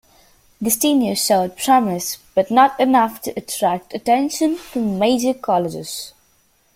[0.63, 6.13] Gastineau showed promise, but not enough to attract attention from major colleges.